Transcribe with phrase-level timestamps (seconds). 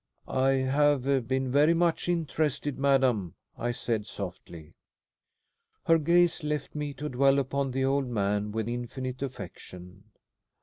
[0.27, 4.73] "I have been very much interested, madam," I said softly.
[5.85, 10.05] Her gaze left me to dwell upon the old man with infinite affection.